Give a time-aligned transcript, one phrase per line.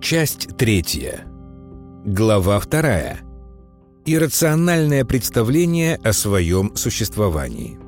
[0.00, 1.26] Часть третья.
[2.06, 3.20] Глава вторая.
[4.06, 7.78] Иррациональное представление о своем существовании.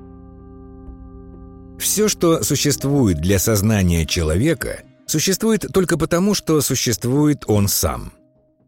[1.80, 8.13] Все, что существует для сознания человека, существует только потому, что существует он сам.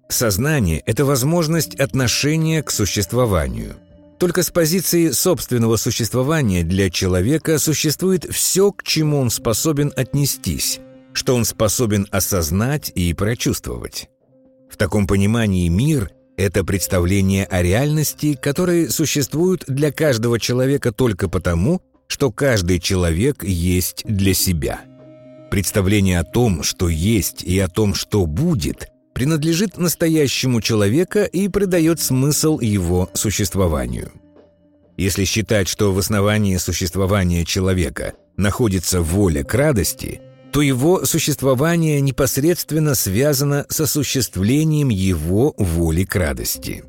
[0.09, 3.77] Сознание– это возможность отношения к существованию.
[4.19, 10.81] Только с позиции собственного существования для человека существует все, к чему он способен отнестись,
[11.15, 14.11] что он способен осознать и прочувствовать.
[14.69, 21.81] В таком понимании мир– это представление о реальности, которые существуют для каждого человека только потому,
[22.09, 24.81] что каждый человек есть для себя.
[25.51, 32.01] Представление о том, что есть, и о том, что будет, принадлежит настоящему человека и придает
[32.01, 34.11] смысл его существованию.
[34.97, 40.21] Если считать, что в основании существования человека находится воля к радости–
[40.55, 46.85] то его существование непосредственно связано с осуществлением его воли к радости.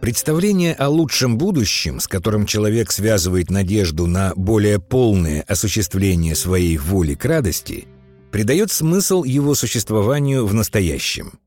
[0.00, 7.14] Представление о лучшем будущем, с которым человек связывает надежду на более полное осуществление своей воли
[7.14, 7.86] к радости,
[8.30, 11.38] придает смысл его существованию в настоящем.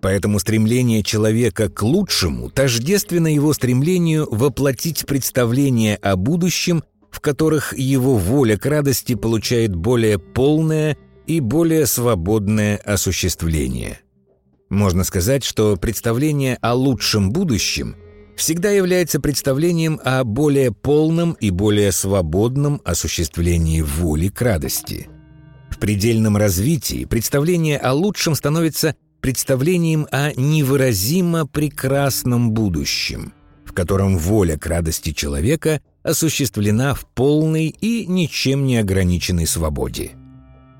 [0.00, 8.16] Поэтому стремление человека к лучшему тождественно его стремлению воплотить представление о будущем в которых его
[8.16, 10.96] воля к радости получает более полное
[11.26, 14.00] и более свободное осуществление.
[14.70, 17.94] Можно сказать, что представление о лучшем будущем
[18.34, 25.08] всегда является представлением о более полном и более свободном осуществлении воли к радости.
[25.70, 33.34] В предельном развитии представление о лучшем становится представлением о невыразимо прекрасном будущем,
[33.66, 40.12] в котором воля к радости человека осуществлена в полной и ничем не ограниченной свободе.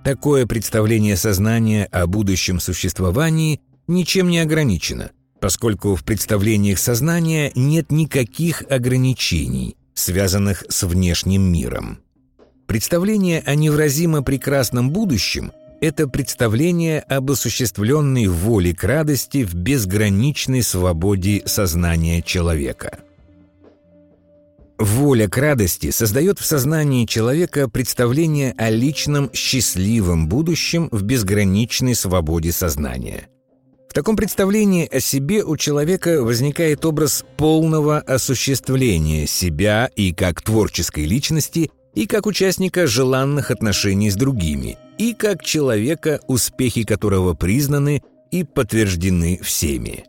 [0.05, 8.65] Такое представление сознания о будущем существовании ничем не ограничено, поскольку в представлениях сознания нет никаких
[8.69, 11.99] ограничений, связанных с внешним миром.
[12.67, 21.43] Представление о невразимо прекрасном будущем– это представление об осуществленной воле к радости в безграничной свободе
[21.47, 23.01] сознания человека–
[24.83, 32.51] Воля к радости создает в сознании человека представление о личном счастливом будущем в безграничной свободе
[32.51, 33.29] сознания.
[33.89, 41.05] В таком представлении о себе у человека возникает образ полного осуществления себя и как творческой
[41.05, 48.43] личности, и как участника желанных отношений с другими, и как человека, успехи которого признаны и
[48.43, 50.07] подтверждены всеми.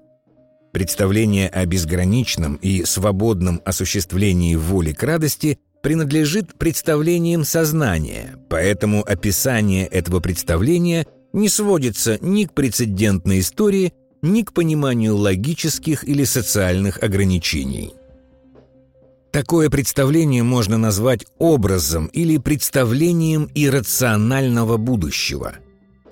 [0.73, 10.19] Представление о безграничном и свободном осуществлении воли к радости принадлежит представлениям сознания, поэтому описание этого
[10.19, 17.93] представления не сводится ни к прецедентной истории, ни к пониманию логических или социальных ограничений.
[19.31, 25.57] Такое представление можно назвать образом или представлением иррационального будущего–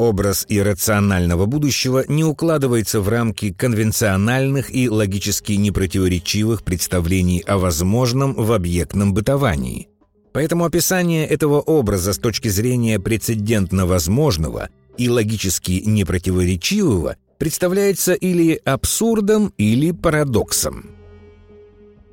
[0.02, 8.52] Образ иррационального будущего не укладывается в рамки конвенциональных и логически непротиворечивых представлений о возможном в
[8.52, 9.90] объектном бытовании.
[10.34, 19.54] Поэтому описание этого образа с точки зрения прецедентно возможного и логически непротиворечивого представляется или абсурдом,
[19.60, 20.90] или парадоксом.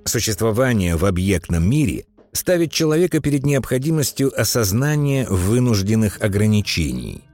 [0.05, 7.25] Существование в объектном мире ставит человека перед необходимостью осознания вынужденных ограничений.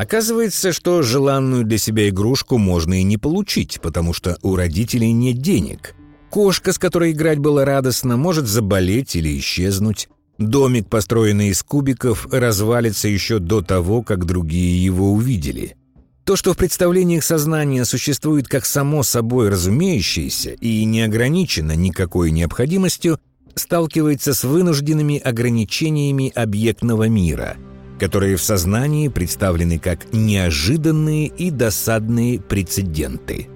[0.00, 5.36] Оказывается, что желанную для себя игрушку можно и не получить, потому что у родителей нет
[5.42, 5.94] денег.
[6.30, 10.08] Кошка, с которой играть было радостно, может заболеть или исчезнуть.
[10.38, 15.76] Домик, построенный из кубиков, развалится еще до того, как другие его увидели.
[16.24, 23.20] То, что в представлениях сознания существует как само собой разумеющееся и не ограничено никакой необходимостью,
[23.54, 27.58] сталкивается с вынужденными ограничениями объектного мира–
[28.00, 33.48] которые в сознании представлены как неожиданные и досадные прецеденты.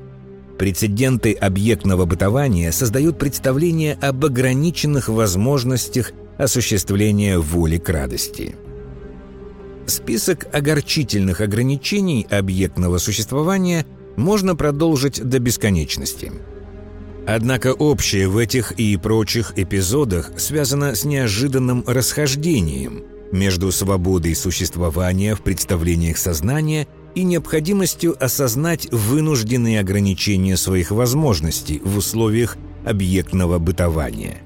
[0.59, 8.55] Прецеденты объектного бытования создают представление об ограниченных возможностях осуществления воли к радости.
[9.87, 13.87] Список огорчительных ограничений объектного существования
[14.17, 16.33] можно продолжить до бесконечности.
[17.27, 23.05] Однако общее в этих и прочих эпизодах связано с неожиданным расхождением–
[23.35, 32.57] между свободой существования в представлениях сознания и необходимостью осознать вынужденные ограничения своих возможностей в условиях
[32.87, 34.39] объектного бытования.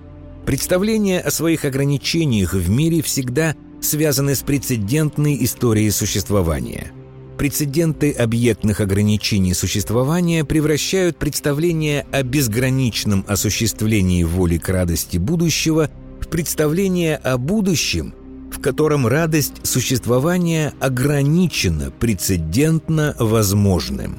[0.44, 6.92] Представления о своих ограничениях в мире всегда связаны с прецедентной историей существования.
[7.36, 15.88] прецеденты объектных ограничений существования превращают представление о безграничном осуществлении воли к радости будущего
[16.20, 18.12] в представление о будущем,
[18.58, 24.18] в котором радость существования ограничена прецедентно возможным.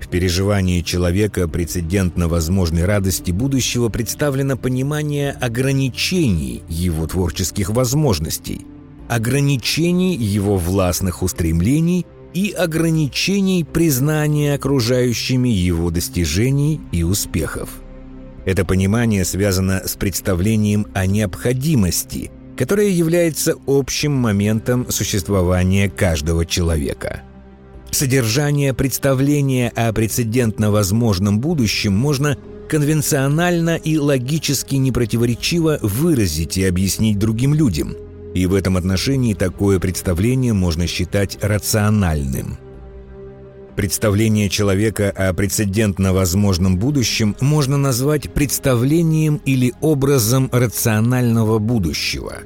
[0.00, 8.66] В переживании человека прецедентно возможной радости будущего представлено понимание ограничений его творческих возможностей–
[9.08, 17.70] ограничений его властных устремлений и ограничений признания окружающими его достижений и успехов.
[18.44, 27.22] Это понимание связано с представлением о необходимости, которое является общим моментом существования каждого человека.
[27.90, 32.36] Содержание представления о прецедентно возможном будущем можно
[32.68, 37.96] конвенционально и логически непротиворечиво выразить и объяснить другим людям–
[38.34, 42.58] и в этом отношении такое представление можно считать рациональным.
[43.78, 52.38] Представление человека о прецедентно возможном будущем можно назвать представлением или образом рационального будущего.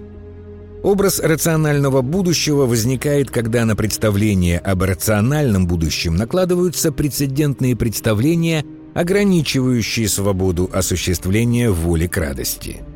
[0.83, 8.63] Образ рационального будущего возникает, когда на представление об рациональном будущем накладываются прецедентные представления,
[8.93, 12.83] ограничивающие свободу осуществления воли к радости–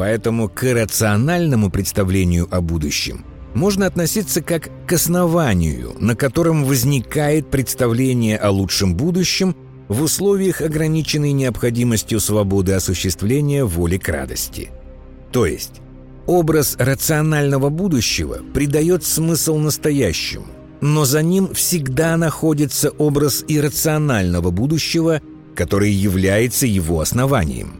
[0.00, 8.36] Поэтому к иррациональному представлению о будущем можно относиться как к основанию, на котором возникает представление
[8.36, 9.56] о лучшем будущем
[9.88, 14.70] в условиях ограниченной необходимостью свободы осуществления воли к радости.
[15.32, 15.80] То есть,
[16.26, 20.46] образ рационального будущего придает смысл настоящему,
[20.80, 25.20] но за ним всегда находится образ иррационального будущего,
[25.56, 27.79] который является его основанием.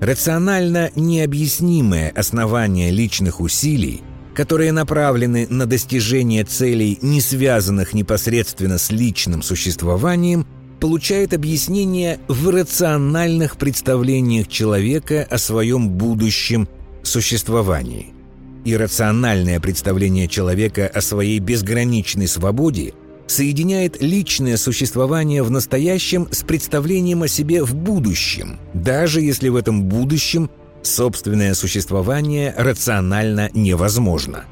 [0.00, 4.02] Рационально необъяснимое основание личных усилий,
[4.34, 10.46] которые направлены на достижение целей, не связанных непосредственно с личным существованием,
[10.80, 16.68] получает объяснение в рациональных представлениях человека о своем будущем
[17.02, 18.12] существовании.
[18.64, 22.94] Иррациональное представление человека о своей безграничной свободе–
[23.26, 29.84] соединяет личное существование в настоящем с представлением о себе в будущем, даже если в этом
[29.84, 30.50] будущем
[30.82, 34.44] собственное существование рационально невозможно.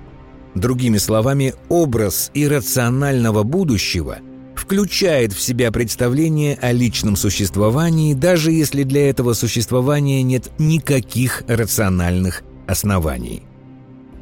[0.54, 4.18] Другими словами, образ иррационального будущего
[4.54, 12.42] включает в себя представление о личном существовании, даже если для этого существования нет никаких рациональных
[12.66, 13.42] оснований.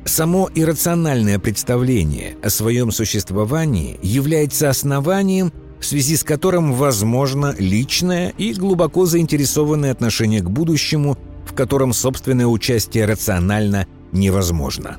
[0.04, 8.54] Само иррациональное представление о своем существовании является основанием, в связи с которым возможно личное и
[8.54, 14.98] глубоко заинтересованное отношение к будущему, в котором собственное участие рационально невозможно.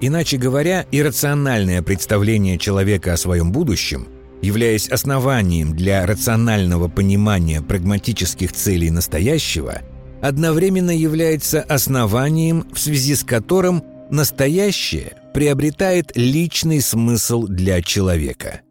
[0.00, 4.08] Иначе говоря, иррациональное представление человека о своем будущем,
[4.42, 9.82] являясь основанием для рационального понимания прагматических целей настоящего–
[10.24, 18.62] одновременно является основанием, в связи с которым настоящее приобретает личный смысл для человека.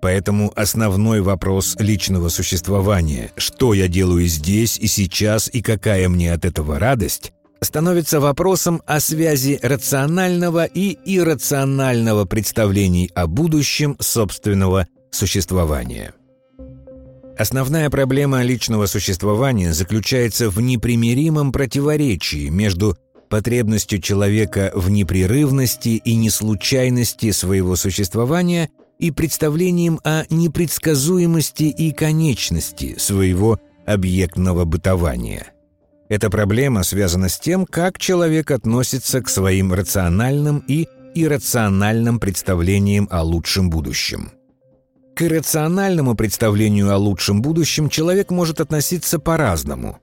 [0.00, 6.44] Поэтому основной вопрос личного существования «что я делаю здесь и сейчас и какая мне от
[6.44, 16.12] этого радость?» становится вопросом о связи рационального и иррационального представлений о будущем собственного существования.
[17.38, 22.98] Основная проблема личного существования заключается в непримиримом противоречии между
[23.30, 33.60] потребностью человека в непрерывности и неслучайности своего существования и представлением о непредсказуемости и конечности своего
[33.86, 35.52] объектного бытования.
[36.08, 43.22] Эта проблема связана с тем, как человек относится к своим рациональным и иррациональным представлениям о
[43.22, 44.32] лучшем будущем.
[45.18, 49.98] К иррациональному представлению о лучшем будущем человек может относиться по-разному.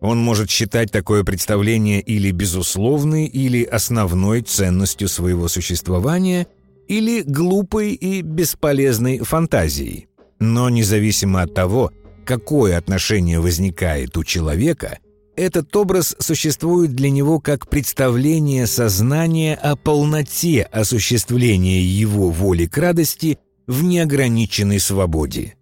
[0.00, 6.46] Он может считать такое представление или безусловной, или основной ценностью своего существования,
[6.86, 10.06] или глупой и бесполезной фантазией.
[10.38, 11.90] Но независимо от того,
[12.24, 15.00] какое отношение возникает у человека,
[15.34, 23.36] этот образ существует для него как представление сознания о полноте осуществления его воли к радости–
[23.70, 25.54] в неограниченной свободе.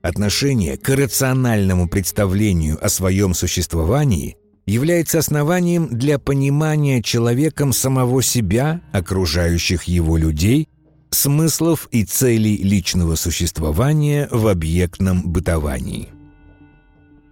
[0.00, 9.82] Отношение к рациональному представлению о своем существовании является основанием для понимания человеком самого себя, окружающих
[9.84, 10.68] его людей,
[11.10, 16.10] смыслов и целей личного существования в объектном бытовании.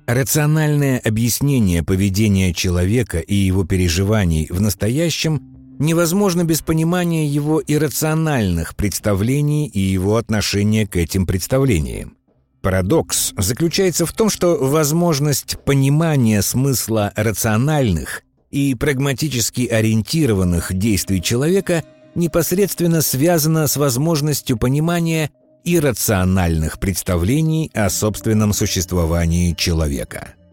[0.07, 9.67] Рациональное объяснение поведения человека и его переживаний в настоящем невозможно без понимания его иррациональных представлений
[9.67, 12.17] и его отношения к этим представлениям.
[12.63, 23.03] Парадокс заключается в том, что возможность понимания смысла рациональных и прагматически ориентированных действий человека непосредственно
[23.03, 25.31] связана с возможностью понимания
[25.65, 30.35] иррациональных представлений о собственном существовании человека–